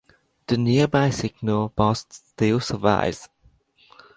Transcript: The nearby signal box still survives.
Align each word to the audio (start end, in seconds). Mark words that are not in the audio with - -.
The 0.47 0.57
nearby 0.57 1.11
signal 1.11 1.69
box 1.69 2.07
still 2.09 2.59
survives. 2.59 3.29